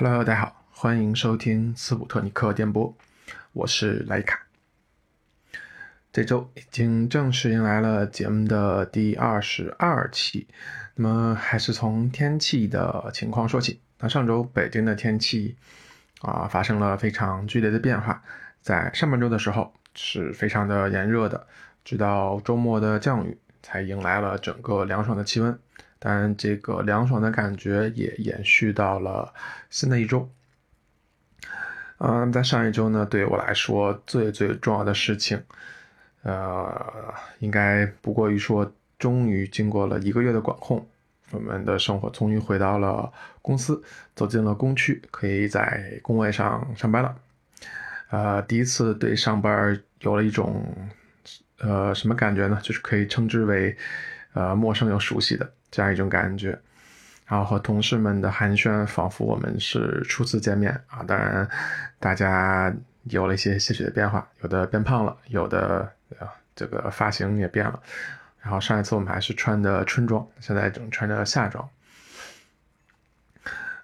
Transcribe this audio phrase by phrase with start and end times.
[0.00, 2.96] Hello，大家好，欢迎收听斯普特尼克电波，
[3.52, 4.46] 我是莱卡。
[6.12, 10.46] 这周已经正式迎来了节目的第二十二期，
[10.94, 13.80] 那么还是从天气的情况说起。
[13.98, 15.56] 那上周北京的天气
[16.20, 18.22] 啊发生了非常剧烈的变化，
[18.62, 21.44] 在上半周的时候是非常的炎热的，
[21.84, 25.58] 直到周末的降雨才迎来了整个凉爽的气温。
[25.98, 29.34] 当然，这个凉爽的感觉也延续到了
[29.68, 30.30] 新的一周。
[31.98, 35.42] 嗯，在上一周呢，对我来说最最重要的事情，
[36.22, 40.86] 呃，应该不过于说，终于经过了一个月的管控，
[41.32, 43.82] 我们的生活终于回到了公司，
[44.14, 47.16] 走进了工区，可以在工位上上班了。
[48.10, 50.64] 呃，第一次对上班有了一种，
[51.58, 52.60] 呃，什么感觉呢？
[52.62, 53.76] 就是可以称之为，
[54.34, 55.52] 呃，陌生又熟悉的。
[55.70, 56.58] 这样一种感觉，
[57.26, 61.02] 然后和同事们的寒暄，仿佛我们是初次见面啊！
[61.02, 61.46] 当然，
[61.98, 67.78] 大家有了一些些许的变化，有的变胖了，有的啊这个发型也变了。
[68.40, 71.68] 然后上一次我们还是穿的春装，现在正穿着夏装。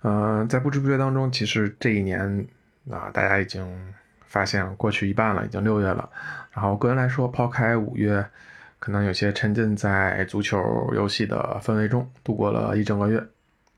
[0.02, 2.46] 嗯，在不知不觉当中，其实这一年
[2.90, 3.94] 啊，大家已经
[4.26, 6.08] 发现过去一半了，已经六月了。
[6.52, 8.26] 然后个人来说，抛开五月。
[8.84, 10.58] 可能有些沉浸在足球
[10.94, 13.18] 游戏的氛围中度过了一整个月，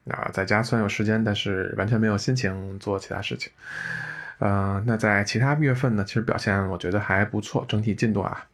[0.08, 3.52] 啊，在家虽然有时间，但是完全没有心情做其他事情。
[4.40, 8.48] 嗯，那在其他月份呢，其实表现我觉得还不错，整体进度啊，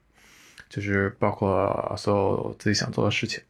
[0.68, 3.42] 就是包括所有自己想做的事情。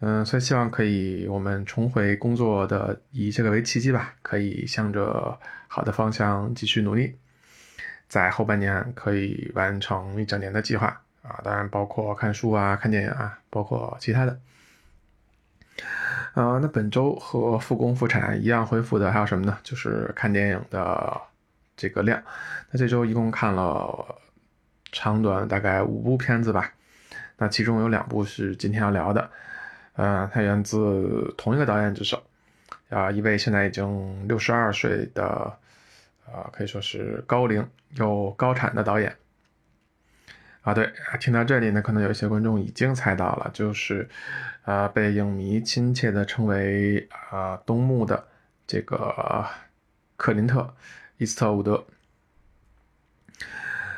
[0.00, 7.14] 嗯，所以希望可以我们重回工作的以这个为契机吧，可以向着好的方向继续努力，
[8.08, 10.98] 在后半年可以完成一整年的计划。
[11.32, 14.38] 啊，当然包括看书啊、看电影啊，包括其他的。
[16.34, 19.58] 呃，那本周和复工复产一样恢复的还有什么呢？
[19.62, 21.20] 就是看电影的
[21.76, 22.22] 这个量。
[22.70, 24.16] 那这周一共看了
[24.92, 26.72] 长短大概五部片子吧。
[27.38, 29.30] 那其中有两部是今天要聊的。
[29.94, 32.22] 呃，它源自同一个导演之手，
[32.88, 35.24] 啊，一位现在已经六十二岁的，
[36.24, 37.66] 啊，可以说是高龄
[37.96, 39.14] 又高产的导演。
[40.62, 44.08] 啊，对，听到这里呢，可能有一些观众已经猜到了，就是，
[44.64, 48.28] 呃，被影迷亲切的称为啊“东木”的
[48.64, 49.44] 这个
[50.16, 50.60] 克林特·
[51.16, 51.84] 伊斯特伍德。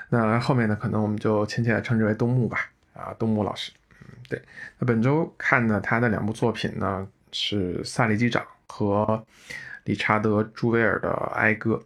[0.09, 2.71] 那后面呢，可能我们就亲切的称之为“东木”吧。
[2.95, 3.71] 啊，东木老师，
[4.01, 4.41] 嗯，对。
[4.79, 8.43] 那本周看的他的两部作品呢，是《萨利机长》
[8.73, 9.23] 和
[9.85, 11.85] 理查德·朱维尔的《哀歌》。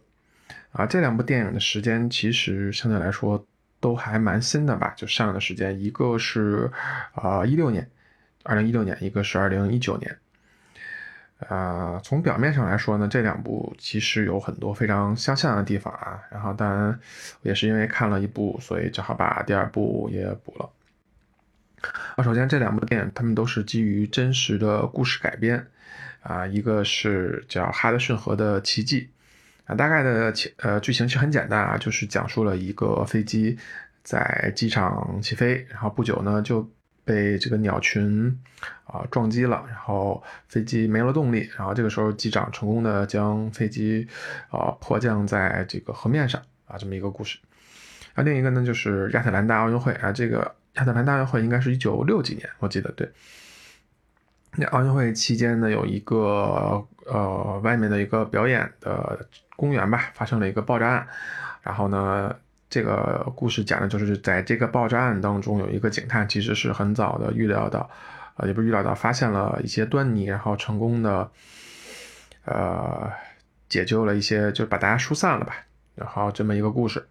[0.71, 3.45] 啊，这两部电影的时间其实相对来说。
[3.79, 6.69] 都还蛮新的吧，就上映的时间，一个是
[7.13, 7.89] 啊一六年，
[8.43, 10.17] 二零一六年，一个是二零一九年。
[11.47, 16.19] 啊，从表面上来说呢，这两部其实有很多非常相像的地方啊。
[16.29, 16.99] 然后当然
[17.43, 20.69] 也是因为看了一部，所以正好把第二部也补了。
[22.17, 25.65] 啊，首先这两部电影，他们都是基于真实的故事改编。
[26.21, 29.03] 啊，一个是叫《哈德逊河的奇迹》。
[29.69, 33.55] 啊，大概的情呃剧情其实很简单啊，就是讲述了一个飞机
[34.01, 36.67] 在机场起飞，然后不久呢就
[37.05, 38.35] 被这个鸟群
[38.85, 44.07] 啊撞击了，然后飞机没了动力，然后这个时候机长成功的将飞机
[44.49, 47.37] 啊迫降在这个河面上啊这么一个故事。
[48.15, 53.07] 啊，另一个呢就是亚特兰大奥运会啊，这个亚特兰大奥运会应该是一九六几年，我记得对。
[54.57, 59.27] 那奥运会期间呢，有一个呃外面的一个表演的
[59.59, 61.05] 公园吧，发生了一个爆炸案。
[61.61, 62.33] 然后呢，
[62.69, 67.89] 这个故事讲的就是在这个爆炸案当中，有一个警探其实是很早的预料到，
[68.37, 71.29] 呃，也不是预料到，发现了一些端倪，然后成功的
[72.45, 73.11] 呃
[73.67, 75.53] 解救了一些，就是把大家疏散了吧。
[75.95, 77.05] 然后这么一个故事，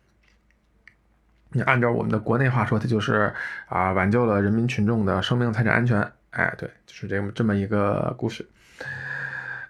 [1.52, 3.34] 你按照我们的国内话说，它就是
[3.66, 6.10] 啊挽救了人民群众的生命财产安全。
[6.30, 8.48] 哎，对，就是这么这么一个故事。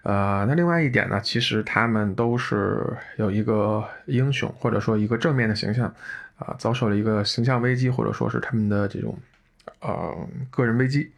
[0.03, 5.93] 呃，那另外一点呢，其实他们都是有一个英雄，或者说一个正面的形象，
[6.37, 9.17] 啊，遭受了一个形象危机，或者说是他们的这种
[9.81, 11.11] 呃个人危机。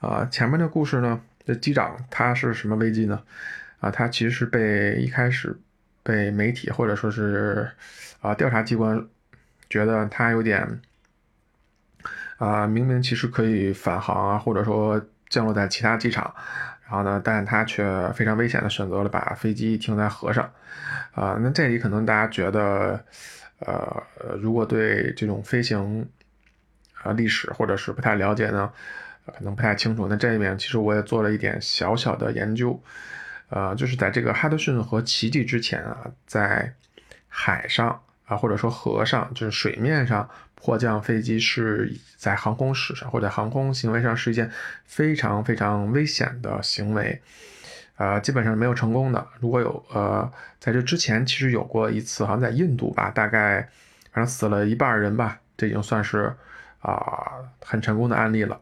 [0.00, 3.22] 啊，前面的故事呢，这机长他是什么危机呢？
[3.80, 5.56] 啊，他其实是被一开始
[6.02, 7.70] 被媒体或者说是
[8.20, 9.06] 啊调查机关
[9.68, 10.80] 觉得他有点。
[12.36, 16.34] 啊，明明其实可以返航啊，或者说降落在其他机场，
[16.86, 20.52] 然后呢，但他却非常危险的选择了把飞机停在河上，
[21.12, 23.02] 啊，那这里可能大家觉得，
[23.60, 24.02] 呃，
[24.38, 26.06] 如果对这种飞行
[27.02, 28.70] 啊历史或者是不太了解呢，
[29.26, 30.06] 可能不太清楚。
[30.08, 32.78] 那这里面其实我也做了一点小小的研究，
[33.48, 36.74] 呃，就是在这个哈德逊和奇迹之前啊，在
[37.28, 44.50] 海上啊，或者说河上，就是水面上迫降飞机是在航空史上或者航空行为上是一件
[44.86, 47.20] 非常非常危险的行为，
[47.96, 49.26] 呃，基本上没有成功的。
[49.40, 53.60] 如果有呃，在这之前其实有过一次，好像在印度吧，大概
[54.12, 56.34] 反正死了一半人吧，这已经算是
[56.80, 57.32] 啊
[57.62, 58.58] 很成功的案例了。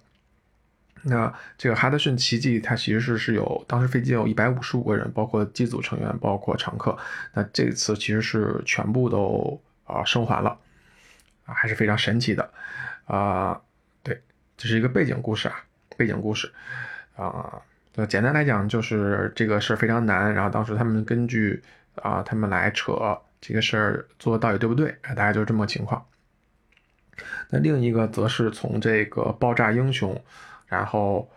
[1.05, 6.97] 那这个哈德逊奇迹，它其实是是有当时飞机有一百五十五个人，包括机组成员，包括乘客。
[7.33, 10.57] 那这次其实是全部都啊生还了，
[11.45, 12.49] 啊还是非常神奇的，
[13.07, 13.61] 啊
[14.05, 14.23] 对，
[14.57, 15.65] 这是一个背景故事啊，
[15.97, 16.53] 背景故事
[17.17, 17.61] 啊。
[17.97, 21.61] 那简单来讲就是这个事儿非常难，然后当时他们根据
[21.97, 26.07] 啊他们来扯这个事儿做到底对不对，大概就是这么个情况。
[27.51, 30.23] 那另一个则是从这个爆炸英雄。
[30.73, 31.31] 然后，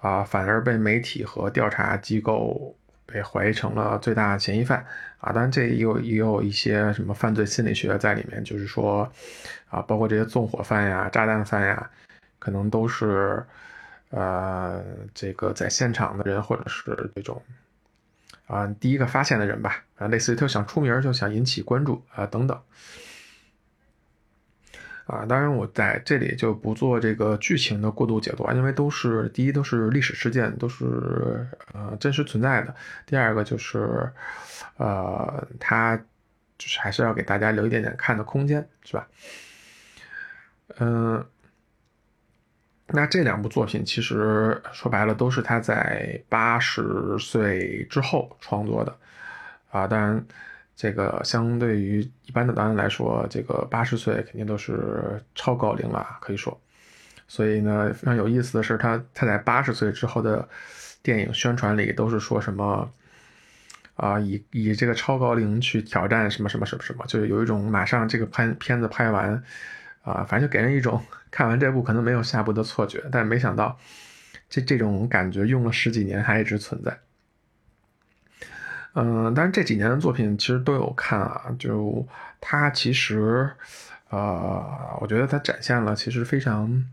[0.00, 2.74] 啊，反而被媒体和调查机构
[3.04, 4.78] 被怀疑成了最大嫌疑犯
[5.18, 5.30] 啊！
[5.30, 9.06] 当然，这也有也有一些什么犯罪心理学在里面，就是说，
[9.68, 11.90] 啊，包括这些纵火犯呀、炸弹犯呀，
[12.38, 13.44] 可能都是，
[14.08, 14.82] 呃，
[15.12, 17.42] 这个在现场的人，或者是这种，
[18.46, 22.58] 啊，第一个发现的人吧，啊，类似于他想出名，就想引起关注啊，等等。
[25.08, 32.74] 啊，当然我在这里就不做这个剧情的过度解读啊，因为都是第一都是历史事件，都是呃真实存在的。
[33.06, 34.12] 第二个就是，
[34.76, 35.96] 呃，它
[36.58, 39.08] 就是还是要给大家留一点点看的空间，是吧？
[40.78, 41.24] 嗯，
[42.88, 48.94] 那这两部作品其实说白了都是他在八十岁之后创作的，
[49.70, 50.22] 啊，当然。
[50.80, 56.56] 这个相对于一般的导演来说，这个八十岁肯定都是超高龄了，可以说。
[57.26, 60.48] 所以呢，非常有意思的是，他他在八十岁之后的
[61.02, 62.88] 电影宣传里都是说什么
[63.96, 69.42] 啊，以以这个超高龄去挑战什么什么什么什么，就有一种马上这个拍片子拍完
[70.02, 73.02] 啊，反正就给人一种看完这部可能没有下部的错觉。
[73.10, 73.76] 但没想到
[74.48, 76.96] 这这种感觉用了十几年还一直存在。
[78.94, 82.06] 嗯，但是这几年的作品其实都有看啊，就
[82.40, 83.48] 他其实，
[84.10, 86.84] 呃，我觉得他展现了其实非常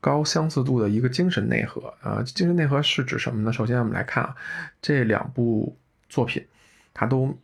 [0.00, 2.22] 高相似度的一个精神内核啊。
[2.22, 3.52] 精神内核是指什么呢？
[3.52, 4.34] 首先我们来看啊，
[4.82, 5.76] 这两部
[6.08, 6.44] 作品，
[6.92, 7.38] 它都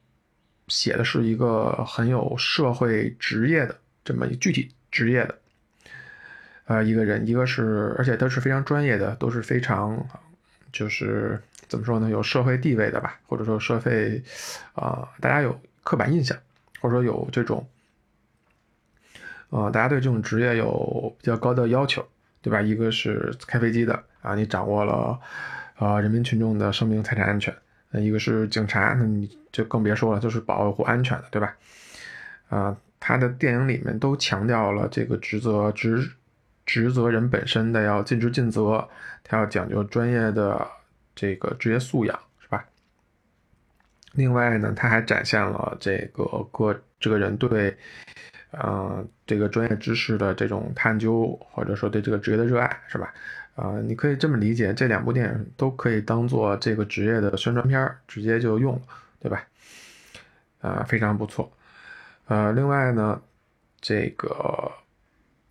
[0.69, 5.39] 写的是一个很有社会职业的这么一具体职业的，
[6.65, 10.05] 呃，一个人，一个是而且都是非常专业的，都是非常
[10.73, 11.41] 就是。
[11.69, 12.11] 怎么说呢？
[12.11, 14.23] 有社会地位的吧，或者说社会，
[14.75, 16.37] 啊，大家有刻板印象，
[16.83, 17.67] 或者说有这种，
[19.49, 22.07] 呃，大家对这种职业有比较高的要求，
[22.43, 22.61] 对吧？
[22.61, 25.19] 一个是开飞机的啊，你掌握了，
[25.79, 27.51] 呃，人民群众的生命财产安全；
[27.89, 31.57] 那一个是警察，那你就更别说了，就是保护安全的，对吧？
[32.51, 36.11] 啊，他的电影里面都强调了这个职责职
[36.67, 38.89] 职责人本身的要尽职尽责，
[39.25, 40.67] 他要讲究专业的。
[41.15, 42.65] 这个职业素养是吧？
[44.13, 47.77] 另外呢，他还展现了这个个这个人对，
[48.53, 53.13] 呃，这个专业知识的这种探究，或者说对这个职业的热爱是吧？
[53.57, 58.83] 啊，你可以这么理解，这两部电影都可以当做这个职业的宣传片直接就用了，
[59.21, 59.47] 对吧？
[60.63, 61.53] 啊，非常不错。
[62.27, 63.21] 呃，另外呢，
[63.83, 64.73] 这个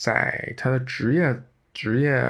[0.01, 1.43] 在他的职业
[1.73, 2.23] 职业。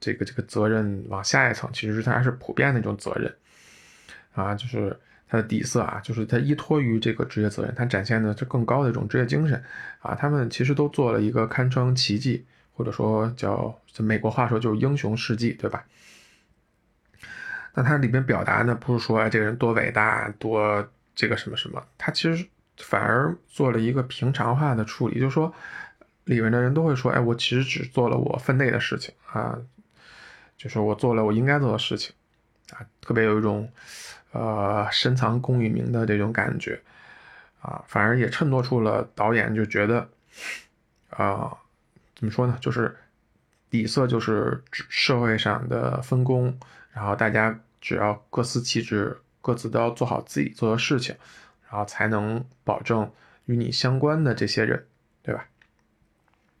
[0.00, 3.34] 这个这个责任往下一层，其实他是普遍的一种责任
[4.34, 4.94] 啊，就是
[5.26, 9.64] 它的底色啊，就是它依托于这个职业责任，它展现的是更高的一种职业精神
[10.00, 10.14] 啊。
[10.14, 12.44] 他们其实都做了一个堪称奇迹，
[12.74, 15.82] 或者说叫美国话说就是英雄事迹，对吧？
[17.72, 25.50] 那它里面表达呢，不是说这个人多伟大多这个什么什么，他其实反而做了一个平常化的处理，就是说
[26.24, 29.58] 里面的人都会说，哎，我其实只做了我分内的事情啊。
[30.56, 32.14] 就是我做了我应该做的事情，
[32.72, 33.68] 啊，特别有一种，
[34.30, 36.80] 呃，深藏功与名的这种感觉，
[37.60, 40.08] 啊，反而也衬托出了导演就觉得，
[41.10, 41.52] 啊，
[42.14, 42.56] 怎么说呢？
[42.60, 42.96] 就是
[43.68, 46.56] 底色就是社会上的分工，
[46.92, 51.14] 然后大家只要各司其职，各自都要做好自己做的事情，
[51.68, 53.10] 然后才能保证
[53.46, 54.86] 与你相关的这些人，
[55.22, 55.46] 对吧？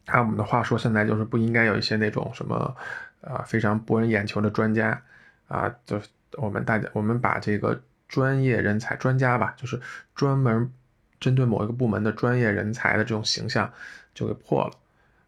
[0.06, 2.76] 按我们的话说，现在就是不应该有一些那种什么。
[3.24, 5.02] 啊，非常博人眼球的专家，
[5.48, 5.98] 啊，就
[6.32, 9.80] 我们大家，我们把这个专业人才、专家吧，就是
[10.14, 10.70] 专门
[11.18, 13.72] 针对某一个部门的专业人才的这种形象
[14.14, 14.72] 就给破了，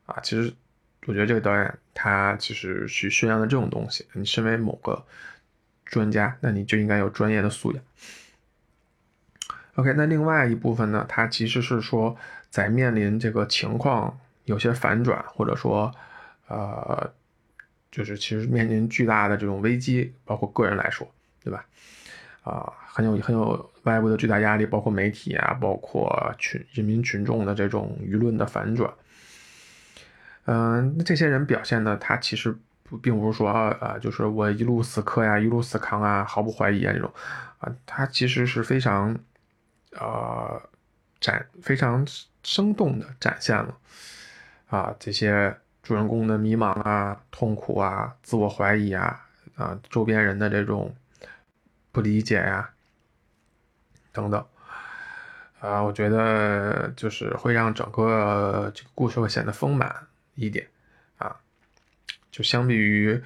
[0.05, 0.53] 啊，其实
[1.07, 5.03] 我觉得这个导演他其实去宣扬的这种东西，你身为某个
[5.87, 7.83] 专家，那你就应该有专业的素养。
[9.77, 12.15] OK，那另外一部分呢，他其实是说
[12.51, 15.95] 在面临这个情况有些反转，或者说，
[16.49, 17.13] 呃，
[17.93, 21.07] 就是其实面临巨大的这种危机，包括个人来说，
[21.45, 21.65] 对吧？
[22.43, 28.93] 啊，很有很有外部的巨大压力，包括媒体啊，包括群人民群众的这种舆论的反转。
[30.47, 37.13] 嗯，那这些人表现的，他其实不并不是说啊，就是我一路死磕呀，一路死扛啊，毫不怀疑啊这种，
[37.59, 39.17] 啊，他其实是非常。
[39.99, 40.61] 呃，
[41.21, 42.07] 展非常
[42.43, 43.75] 生动的展现了
[44.77, 50.95] 啊这些主人公的迷茫啊、痛苦啊、自我怀疑啊啊周边人的这种
[51.93, 52.71] 不理解呀
[54.13, 54.45] 等等
[55.61, 60.67] 啊，我觉得就是会让整个这个故事会显得丰满一点
[61.19, 61.37] 啊，
[62.31, 63.23] 就相比于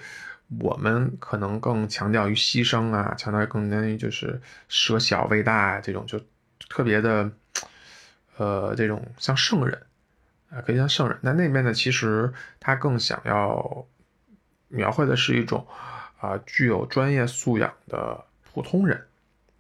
[0.61, 6.21] 我们可能更强调于牺牲啊，强调更于就是舍小为大啊这种就。
[6.69, 7.29] 特别的，
[8.37, 9.87] 呃，这种像圣人，
[10.51, 11.19] 啊，可以像圣人。
[11.23, 13.87] 那那边呢，其实他更想要
[14.69, 15.67] 描绘的是一种
[16.21, 19.07] 啊，具有专业素养的普通人，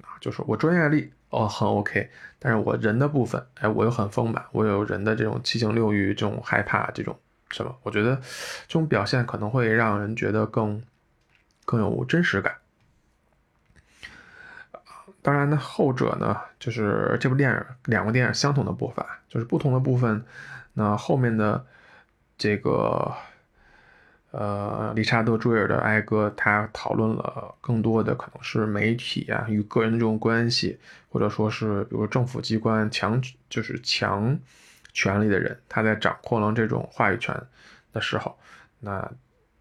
[0.03, 7.19] 啊，就是我专业力哦很 OK，但是我人的部分，哎，我又很丰满，我有人的这种七情六欲，这种害怕，这种
[7.51, 10.83] 什么，我觉得这种表现可能会让人觉得更
[11.65, 12.55] 更有真实感。
[15.23, 20.25] 当然呢，后者呢，就是这部电影两个电影相同的部分，就是不同的部分。
[20.73, 21.67] 那后面的
[22.39, 23.13] 这个，
[24.31, 30.79] 呃，理查德·朱尔的《哀歌》，他讨论了更多的可能是媒体啊与个人的这种关系，
[31.11, 34.39] 或者说是比如政府机关强就是强
[34.93, 37.39] 权力的人，他在掌控了这种话语权
[37.93, 38.39] 的时候，
[38.79, 39.11] 那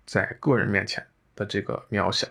[0.05, 2.27] 在个人面前的这个渺小。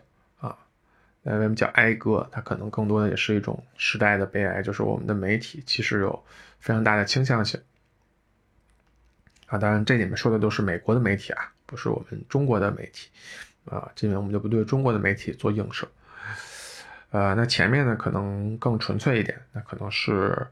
[1.36, 2.26] 为什么叫哀歌？
[2.32, 6.24] 它可能更多的也是一种时代的悲哀，就是我们的媒体其实有
[6.60, 7.60] 非常大的倾向性
[9.46, 9.58] 啊。
[9.58, 13.10] 当然，这里面说的都是美国的媒体啊，不是我们中国的媒体
[13.66, 13.90] 啊。
[13.94, 15.86] 这里面我们就不对中国的媒体做映射。
[17.10, 20.46] 呃，那前面呢，可能更纯粹一点，那可能是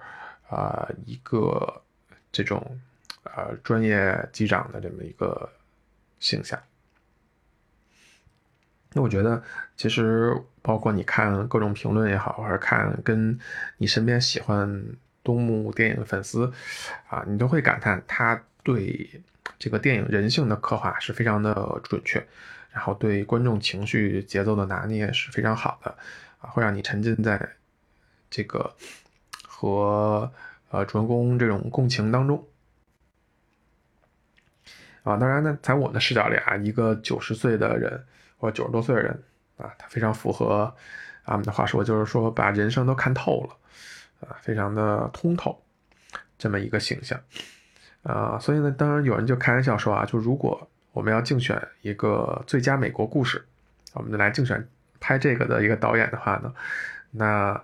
[0.49, 1.83] 啊一个
[2.33, 2.81] 这种
[3.25, 5.49] 呃专业机长的这么一个
[6.19, 6.59] 形象。
[8.93, 9.43] 那我觉得，
[9.77, 10.35] 其实
[10.67, 13.39] 包括你看各种评论也好，或者看跟
[13.77, 14.85] 你身边喜欢
[15.23, 16.53] 东木电影的粉丝，
[17.09, 19.09] 啊，你都会感叹他对
[19.61, 22.27] 这个电影人性的刻画是非常的准确，
[22.73, 25.95] 然后对观众情绪节奏的拿捏是非常好的，
[26.41, 27.49] 啊，会让你沉浸在
[28.29, 28.75] 这个
[29.47, 30.29] 和
[30.71, 32.45] 呃主人公这种共情当中。
[35.05, 38.05] 啊，当然呢，在我的视角里啊，一个九十岁的人。
[38.39, 39.23] 或九十多岁的人
[39.57, 40.75] 啊，他非常符合
[41.25, 45.63] 俺们的话说，就是说把人生都看透了，啊，非常的通透，
[46.39, 47.19] 这么一个形象，
[48.03, 53.45] 啊，所以呢，当然有人就开玩笑说啊，就如果我们要竞选一个最佳美国故事，
[53.95, 54.69] 我们来竞选
[55.01, 56.55] 拍这个的一个导演的话呢，
[57.11, 57.61] 那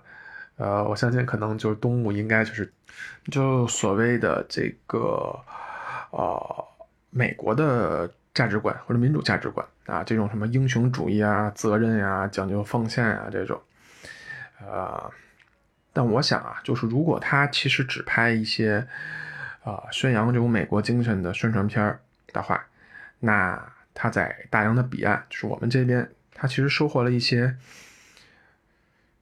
[0.57, 2.73] 呃，我相信可能就是东木应该就是
[3.31, 5.39] 就所谓的这个
[6.11, 6.65] 呃
[7.11, 8.11] 美国的。
[8.33, 13.61] 价值观或者民主价值观啊，这种什么英雄主义啊、责任呀、讲究奉献啊这种，
[14.59, 15.11] 呃，
[15.93, 18.87] 但我想啊，就是如果他其实只拍一些
[19.63, 22.65] 啊宣扬这种美国精神的宣传片的话，
[23.19, 27.55] 那他在大洋的彼岸，就是我们这边，他其实收获了一些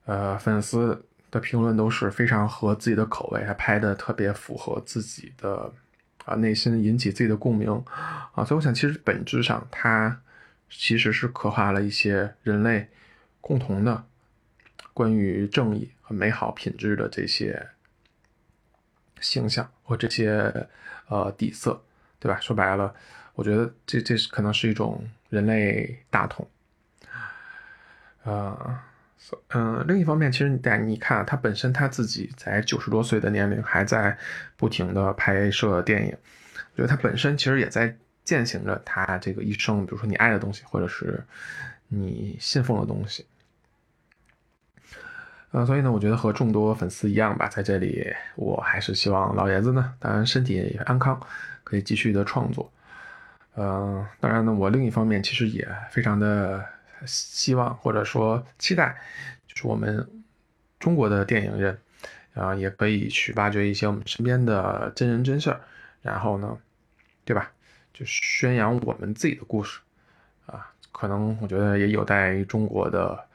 [0.05, 5.73] 呃粉丝的评论都是非常合自己的口味，还拍的特别符合自己的。
[6.25, 7.69] 啊，内心引起自己的共鸣，
[8.33, 10.21] 啊，所以我想，其实本质上，它
[10.69, 12.89] 其实是刻画了一些人类
[13.39, 14.05] 共同的
[14.93, 17.69] 关于正义和美好品质的这些
[19.19, 20.67] 形象或这些
[21.07, 21.83] 呃底色，
[22.19, 22.39] 对吧？
[22.39, 22.93] 说白了，
[23.33, 26.47] 我觉得这这可能是一种人类大同，
[28.23, 28.87] 啊。
[29.53, 34.17] 嗯，另一方面，其实你你看他本身他自己在九十多岁的年龄还在
[34.57, 36.17] 不停的拍摄电影，
[36.73, 41.23] 我觉得他本身其实也在践行着他这个一生，比如说你爱的东西，或者是
[41.87, 43.25] 你信奉的东西。
[45.51, 51.17] 呃，所以呢，我觉得和众多粉丝一样吧，在这里我还是希望老爷子呢，当然身体安康，
[51.63, 52.69] 可以继续的创作。
[53.55, 56.65] 嗯，当然呢，我另一方面其实也非常的。
[57.05, 58.95] 希望或者说期待，
[59.47, 60.07] 就是我们
[60.79, 61.77] 中国的电影人，
[62.33, 65.61] 啊，也可以去挖掘一些我们身边的真人真事儿，
[66.01, 66.57] 然后呢，
[67.25, 67.51] 对吧？
[67.93, 69.79] 就宣扬我们自己的故事，
[70.45, 73.27] 啊，可能我觉得也有待于中国的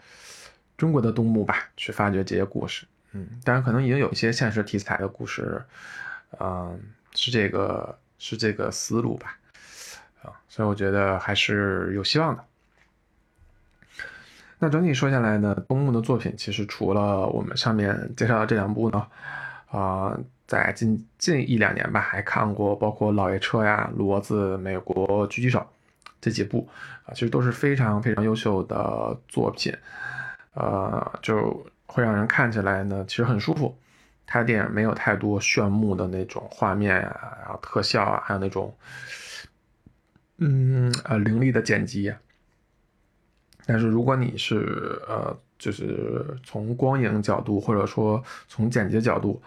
[0.77, 2.87] 中国的东牧吧，去发掘这些故事。
[3.13, 5.63] 嗯，当然可能已经有一些现实题材的故事，
[6.41, 6.81] 嗯，
[7.15, 9.39] 是这个是这个思路吧，
[10.23, 12.45] 啊，所以我觉得还是有希望的。
[14.59, 19.07] 那整体说下来呢，东木的作品其实除了我们上面介绍的这两部呢，
[19.71, 25.59] 啊，在近近一两年吧，还看过包括《老爷车》呀、《骡子》、《美国狙击手》
[26.23, 26.67] 这几部
[27.05, 29.71] 啊，其实都是非常非常优秀的作品，
[30.55, 33.77] 呃，就会让人看起来呢，其实很舒服。
[34.27, 38.75] 他的电影没有太多炫目的那种画面呀，然后特效啊，还有那种，
[40.39, 42.13] 嗯呃凌厉的剪辑。
[43.69, 49.43] 但是如果你是呃，就是从光影角度，或者说从剪辑角度，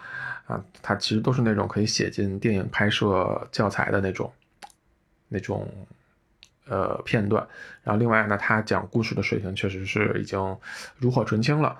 [0.45, 4.29] 啊，它其实都是那种可以写进电影拍摄教材的那种，
[5.29, 5.65] 那种
[6.67, 7.47] 呃片段。
[7.81, 10.57] 然后另外呢，它讲故事的水平确实是已经
[10.97, 11.77] 炉火纯青了，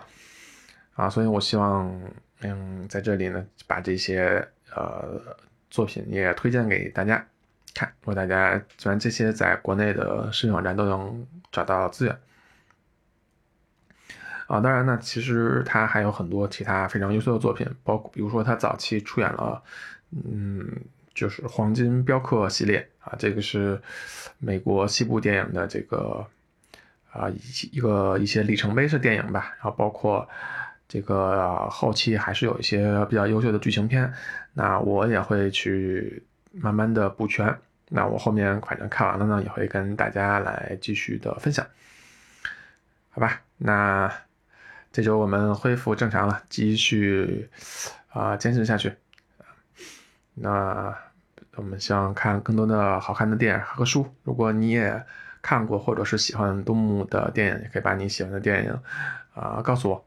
[0.93, 1.93] 啊，所以我希望
[2.39, 5.21] 嗯在这里呢把这些呃
[5.69, 7.27] 作品也推荐给大家
[7.73, 7.91] 看。
[7.99, 12.17] 如果大家虽然这些在国内的视频网站都能找到资源。
[14.49, 19.61] 啊，当然呢，其实他还有很多其他非常优秀的作品，包括比如说他早期出演了，
[20.11, 20.67] 嗯，
[21.13, 23.79] 就是《黄金镖客》系列啊，这个是
[24.39, 26.25] 美国西部电影的这个
[27.11, 29.53] 啊一一个一些里程碑式电影吧。
[29.57, 30.27] 然后包括
[30.87, 34.11] 这个后期还是有一些比较优秀的剧情片，
[34.55, 37.55] 那我也会去慢慢的补全。
[37.87, 41.63] 那我后面反正看完了呢，也会跟大家来继续的分享，
[43.11, 43.43] 好吧？
[43.55, 44.11] 那。
[44.91, 47.49] 这周我们恢复正常了，继续
[48.09, 48.93] 啊坚持下去。
[50.33, 50.95] 那
[51.55, 54.07] 我们希望看更多的好看的电影和书。
[54.23, 55.03] 如果你也
[55.41, 58.79] 看过或者是喜欢东木的电影，也可以把你喜欢的电影
[59.33, 60.05] 啊告诉我，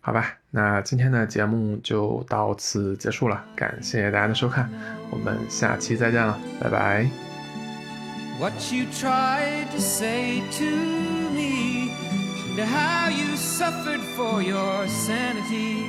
[0.00, 0.38] 好吧？
[0.50, 4.70] 那今天的节目就到此结束了，感谢大家的收看，
[5.10, 7.08] 我们下期再见了，拜拜。
[8.38, 10.64] What you tried to say to
[11.32, 12.03] me
[12.56, 15.82] and how you suffered for your sanity,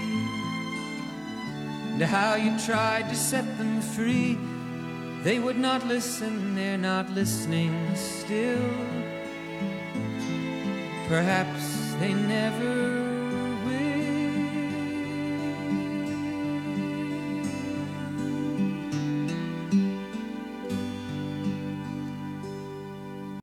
[1.93, 4.36] and how you tried to set them free.
[5.23, 8.71] They would not listen, they're not listening still.
[11.08, 13.05] Perhaps they never